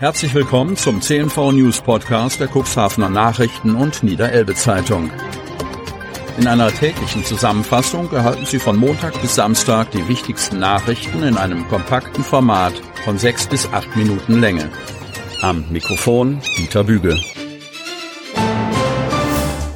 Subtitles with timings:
[0.00, 5.10] Herzlich willkommen zum CNV News Podcast der Cuxhavener Nachrichten und Niederelbe Zeitung.
[6.38, 11.68] In einer täglichen Zusammenfassung erhalten Sie von Montag bis Samstag die wichtigsten Nachrichten in einem
[11.68, 12.72] kompakten Format
[13.04, 14.70] von sechs bis acht Minuten Länge.
[15.42, 17.14] Am Mikrofon Dieter Büge.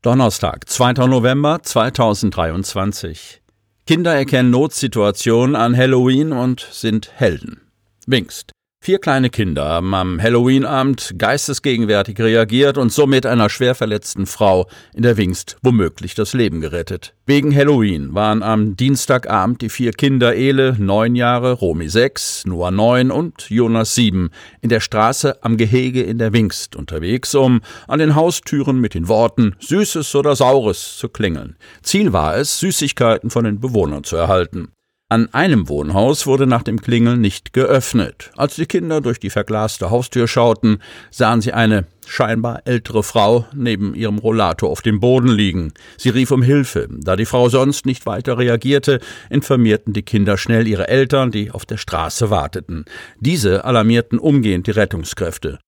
[0.00, 0.94] Donnerstag, 2.
[1.08, 3.42] November 2023.
[3.86, 7.60] Kinder erkennen Notsituationen an Halloween und sind Helden.
[8.06, 8.55] Wingst.
[8.86, 15.02] Vier kleine Kinder haben am Halloween-Abend geistesgegenwärtig reagiert und somit einer schwer verletzten Frau in
[15.02, 17.12] der Wingst womöglich das Leben gerettet.
[17.26, 23.10] Wegen Halloween waren am Dienstagabend die vier Kinder Ele, neun Jahre, Romy sechs, Noah neun
[23.10, 24.30] und Jonas sieben
[24.60, 29.08] in der Straße am Gehege in der Wingst unterwegs, um an den Haustüren mit den
[29.08, 31.56] Worten Süßes oder Saures zu klingeln.
[31.82, 34.75] Ziel war es, Süßigkeiten von den Bewohnern zu erhalten.
[35.08, 38.32] An einem Wohnhaus wurde nach dem Klingeln nicht geöffnet.
[38.36, 40.78] Als die Kinder durch die verglaste Haustür schauten,
[41.12, 45.72] sahen sie eine scheinbar ältere Frau neben ihrem Rollator auf dem Boden liegen.
[45.96, 46.88] Sie rief um Hilfe.
[46.90, 48.98] Da die Frau sonst nicht weiter reagierte,
[49.30, 52.84] informierten die Kinder schnell ihre Eltern, die auf der Straße warteten.
[53.20, 55.60] Diese alarmierten umgehend die Rettungskräfte.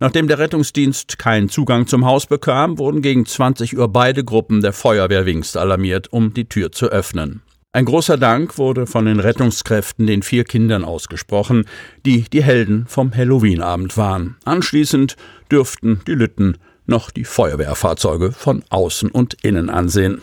[0.00, 4.72] Nachdem der Rettungsdienst keinen Zugang zum Haus bekam, wurden gegen 20 Uhr beide Gruppen der
[4.72, 7.42] Feuerwehr Wingst alarmiert, um die Tür zu öffnen.
[7.76, 11.66] Ein großer Dank wurde von den Rettungskräften den vier Kindern ausgesprochen,
[12.06, 14.36] die die Helden vom Halloweenabend waren.
[14.46, 15.16] Anschließend
[15.52, 20.22] dürften die Lütten noch die Feuerwehrfahrzeuge von außen und innen ansehen.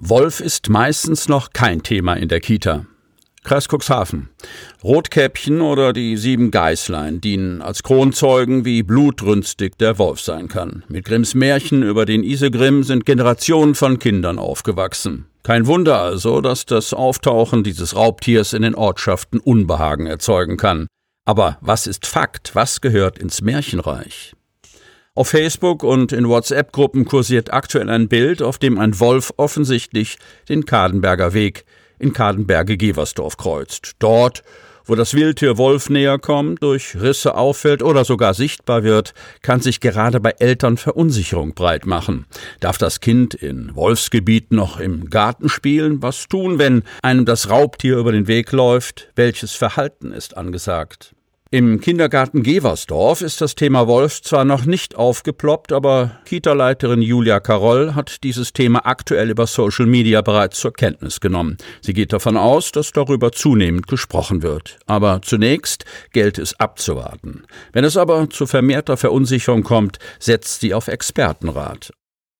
[0.00, 2.84] Wolf ist meistens noch kein Thema in der Kita.
[3.48, 4.28] Kreis Cuxhaven.
[4.84, 10.84] Rotkäppchen oder die sieben Geißlein dienen als Kronzeugen, wie blutrünstig der Wolf sein kann.
[10.88, 15.24] Mit Grimms Märchen über den Isegrimm sind Generationen von Kindern aufgewachsen.
[15.44, 20.86] Kein Wunder also, dass das Auftauchen dieses Raubtiers in den Ortschaften Unbehagen erzeugen kann.
[21.24, 22.54] Aber was ist Fakt?
[22.54, 24.34] Was gehört ins Märchenreich?
[25.14, 30.18] Auf Facebook und in WhatsApp-Gruppen kursiert aktuell ein Bild, auf dem ein Wolf offensichtlich
[30.50, 31.64] den Kadenberger Weg
[31.98, 33.92] in Kadenberge-Geversdorf kreuzt.
[33.98, 34.42] Dort,
[34.88, 39.80] wo das Wildtier Wolf näher kommt, durch Risse auffällt oder sogar sichtbar wird, kann sich
[39.80, 42.24] gerade bei Eltern Verunsicherung breit machen.
[42.60, 46.02] Darf das Kind in Wolfsgebiet noch im Garten spielen?
[46.02, 49.10] Was tun, wenn einem das Raubtier über den Weg läuft?
[49.14, 51.14] Welches Verhalten ist angesagt?
[51.50, 57.94] Im Kindergarten Geversdorf ist das Thema Wolf zwar noch nicht aufgeploppt, aber Kita-Leiterin Julia Karoll
[57.94, 61.56] hat dieses Thema aktuell über Social Media bereits zur Kenntnis genommen.
[61.80, 64.78] Sie geht davon aus, dass darüber zunehmend gesprochen wird.
[64.84, 67.44] Aber zunächst gilt es abzuwarten.
[67.72, 71.92] Wenn es aber zu vermehrter Verunsicherung kommt, setzt sie auf Expertenrat.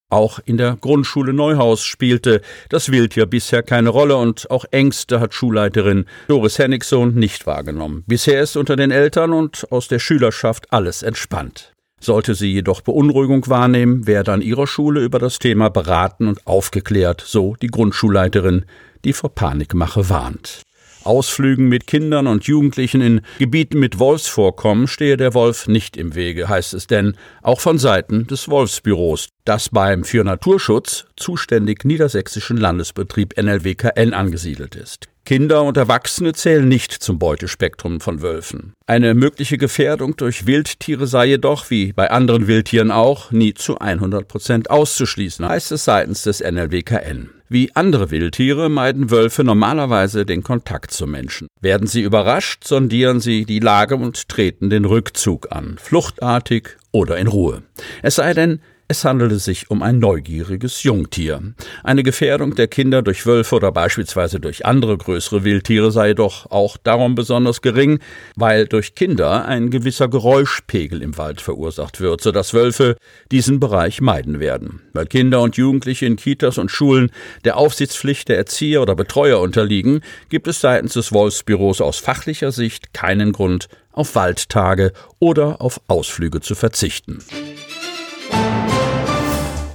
[0.09, 5.35] Auch in der Grundschule Neuhaus spielte das Wildtier bisher keine Rolle und auch Ängste hat
[5.35, 8.03] Schulleiterin Doris Hennigssohn nicht wahrgenommen.
[8.07, 11.73] Bisher ist unter den Eltern und aus der Schülerschaft alles entspannt.
[12.01, 17.21] Sollte sie jedoch Beunruhigung wahrnehmen, werde an ihrer Schule über das Thema beraten und aufgeklärt,
[17.25, 18.65] so die Grundschulleiterin,
[19.03, 20.63] die vor Panikmache warnt.
[21.03, 26.49] Ausflügen mit Kindern und Jugendlichen in Gebieten mit Wolfsvorkommen stehe der Wolf nicht im Wege,
[26.49, 33.37] heißt es denn, auch von Seiten des Wolfsbüros, das beim für Naturschutz zuständig niedersächsischen Landesbetrieb
[33.41, 35.07] NLWKN angesiedelt ist.
[35.29, 38.73] Kinder und Erwachsene zählen nicht zum Beutespektrum von Wölfen.
[38.87, 44.27] Eine mögliche Gefährdung durch Wildtiere sei jedoch, wie bei anderen Wildtieren auch, nie zu 100
[44.27, 47.29] Prozent auszuschließen, heißt es seitens des NLWKN.
[47.51, 51.47] Wie andere Wildtiere meiden Wölfe normalerweise den Kontakt zu Menschen.
[51.59, 57.25] Werden sie überrascht, sondieren sie die Lage und treten den Rückzug an, fluchtartig oder in
[57.25, 57.63] Ruhe.
[58.03, 58.61] Es sei denn,
[58.91, 61.53] es handelte sich um ein neugieriges Jungtier.
[61.83, 66.75] Eine Gefährdung der Kinder durch Wölfe oder beispielsweise durch andere größere Wildtiere sei doch auch
[66.75, 67.99] darum besonders gering,
[68.35, 72.97] weil durch Kinder ein gewisser Geräuschpegel im Wald verursacht wird, sodass Wölfe
[73.31, 74.81] diesen Bereich meiden werden.
[74.93, 77.11] Weil Kinder und Jugendliche in Kitas und Schulen
[77.45, 82.91] der Aufsichtspflicht der Erzieher oder Betreuer unterliegen, gibt es seitens des Wolfsbüros aus fachlicher Sicht
[82.95, 87.19] keinen Grund, auf Waldtage oder auf Ausflüge zu verzichten.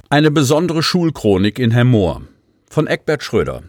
[0.07, 2.21] Eine besondere Schulchronik in Hermoor
[2.69, 3.63] von Eckbert Schröder.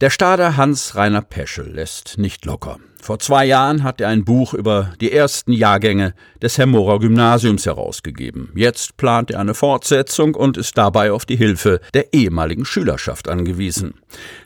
[0.00, 2.78] Der Stader Hans-Rainer Peschel lässt nicht locker.
[3.02, 8.50] Vor zwei Jahren hat er ein Buch über die ersten Jahrgänge des Hermorer Gymnasiums herausgegeben.
[8.54, 14.00] Jetzt plant er eine Fortsetzung und ist dabei auf die Hilfe der ehemaligen Schülerschaft angewiesen.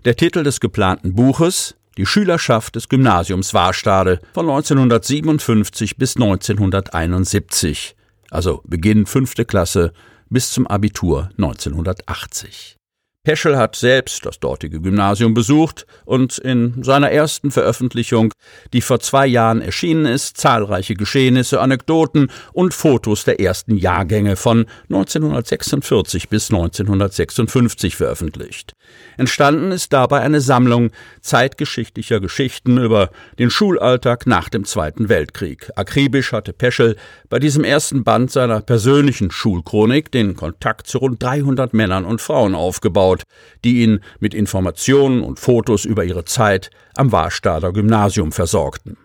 [0.05, 7.95] Der Titel des geplanten Buches Die Schülerschaft des Gymnasiums Warstade von 1957 bis 1971,
[8.33, 9.93] also Beginn fünfte Klasse
[10.31, 12.77] bis zum Abitur 1980.
[13.25, 18.35] Peschel hat selbst das dortige Gymnasium besucht und in seiner ersten Veröffentlichung,
[18.75, 24.67] die vor zwei Jahren erschienen ist, zahlreiche Geschehnisse, Anekdoten und Fotos der ersten Jahrgänge von
[24.91, 28.75] 1946 bis 1956 veröffentlicht.
[29.17, 30.91] Entstanden ist dabei eine Sammlung
[31.23, 35.71] zeitgeschichtlicher Geschichten über den Schulalltag nach dem Zweiten Weltkrieg.
[35.77, 36.97] Akribisch hatte Peschel
[37.31, 42.55] bei diesem ersten Band seiner persönlichen Schulchronik den Kontakt zu rund 300 Männern und Frauen
[42.55, 43.23] aufgebaut aufgebaut,
[43.65, 48.97] die ihn mit Informationen und Fotos über ihre Zeit am Warstader Gymnasium versorgten.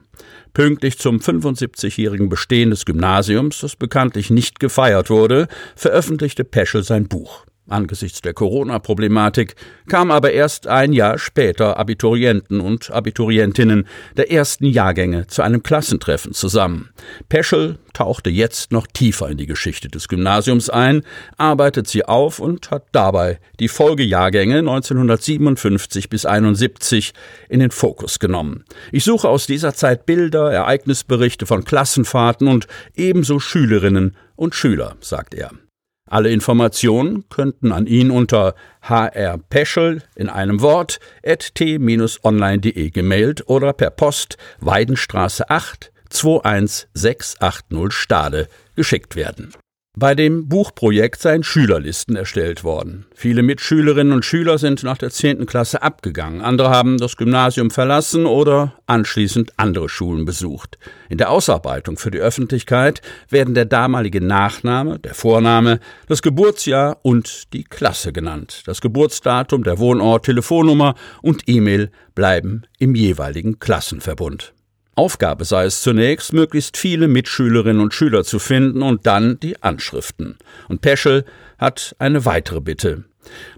[0.54, 7.46] Pünktlich zum 75-jährigen Bestehen des Gymnasiums, das bekanntlich nicht gefeiert wurde, veröffentlichte Peschel sein Buch.
[7.70, 9.56] Angesichts der Corona-Problematik
[9.88, 13.88] kamen aber erst ein Jahr später Abiturienten und Abiturientinnen
[14.18, 16.90] der ersten Jahrgänge zu einem Klassentreffen zusammen.
[17.30, 21.04] Peschel tauchte jetzt noch tiefer in die Geschichte des Gymnasiums ein,
[21.38, 27.14] arbeitet sie auf und hat dabei die Folgejahrgänge 1957 bis 71
[27.50, 28.64] in den Fokus genommen.
[28.92, 35.34] Ich suche aus dieser Zeit Bilder, Ereignisberichte von Klassenfahrten und ebenso Schülerinnen und Schüler, sagt
[35.34, 35.52] er.
[36.10, 43.92] Alle Informationen könnten an ihn unter hrpeschel in einem Wort at t-online.de gemailt oder per
[43.92, 49.54] Post Weidenstraße 8 21680 Stade geschickt werden.
[50.00, 53.08] Bei dem Buchprojekt seien Schülerlisten erstellt worden.
[53.16, 55.46] Viele Mitschülerinnen und Schüler sind nach der 10.
[55.46, 56.40] Klasse abgegangen.
[56.40, 60.78] Andere haben das Gymnasium verlassen oder anschließend andere Schulen besucht.
[61.10, 67.52] In der Ausarbeitung für die Öffentlichkeit werden der damalige Nachname, der Vorname, das Geburtsjahr und
[67.52, 68.62] die Klasse genannt.
[68.68, 74.54] Das Geburtsdatum, der Wohnort, Telefonnummer und E-Mail bleiben im jeweiligen Klassenverbund.
[75.00, 80.38] Aufgabe sei es zunächst, möglichst viele Mitschülerinnen und Schüler zu finden und dann die Anschriften.
[80.68, 81.24] Und Peschel
[81.58, 83.06] hat eine weitere Bitte.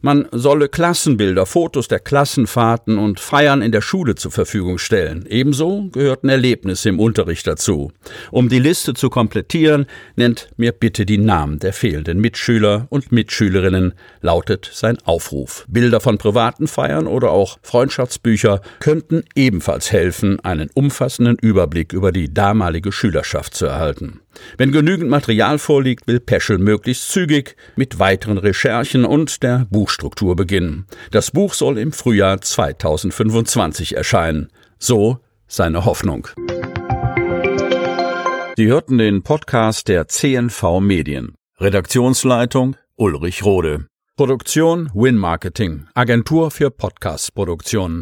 [0.02, 5.26] Man solle Klassenbilder, Fotos der Klassenfahrten und Feiern in der Schule zur Verfügung stellen.
[5.28, 7.92] Ebenso gehörten Erlebnisse im Unterricht dazu.
[8.32, 9.86] Um die Liste zu komplettieren,
[10.16, 15.66] nennt mir bitte die Namen der fehlenden Mitschüler und Mitschülerinnen, lautet sein Aufruf.
[15.68, 22.34] Bilder von privaten Feiern oder auch Freundschaftsbücher könnten ebenfalls helfen, einen umfassenden Überblick über die
[22.34, 24.22] damalige Schülerschaft zu erhalten.
[24.58, 30.86] Wenn genügend Material vorliegt, will Peschel möglichst zügig mit weiteren Recherchen und der Buchstruktur beginnen.
[31.12, 34.50] Das Buch soll im Frühjahr 2025 erscheinen.
[34.80, 36.28] So seine Hoffnung.
[38.58, 41.36] Sie hörten den Podcast der CNV Medien.
[41.60, 43.88] Redaktionsleitung Ulrich Rode.
[44.18, 48.00] Produktion Win Marketing, Agentur für Podcast-Produktionen.